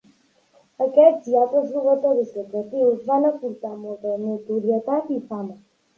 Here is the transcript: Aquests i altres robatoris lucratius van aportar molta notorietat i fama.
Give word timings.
Aquests 0.85 1.27
i 1.33 1.35
altres 1.41 1.67
robatoris 1.75 2.33
lucratius 2.39 3.03
van 3.11 3.27
aportar 3.33 3.75
molta 3.85 4.19
notorietat 4.23 5.13
i 5.19 5.21
fama. 5.29 5.59